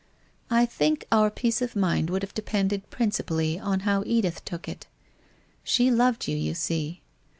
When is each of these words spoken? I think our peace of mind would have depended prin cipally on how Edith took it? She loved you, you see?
I 0.49 0.65
think 0.65 1.05
our 1.11 1.29
peace 1.29 1.61
of 1.61 1.75
mind 1.75 2.09
would 2.09 2.23
have 2.23 2.33
depended 2.33 2.89
prin 2.89 3.11
cipally 3.11 3.61
on 3.61 3.81
how 3.81 4.01
Edith 4.07 4.43
took 4.43 4.67
it? 4.67 4.87
She 5.63 5.91
loved 5.91 6.27
you, 6.27 6.35
you 6.35 6.55
see? 6.55 7.03